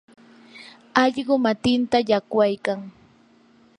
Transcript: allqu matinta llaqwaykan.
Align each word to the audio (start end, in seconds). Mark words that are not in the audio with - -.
allqu 1.01 1.35
matinta 1.45 1.97
llaqwaykan. 2.07 2.79